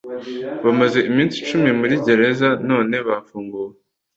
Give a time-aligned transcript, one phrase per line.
[0.65, 3.73] bamaze iminsi icumi muri gereza none bafunguwe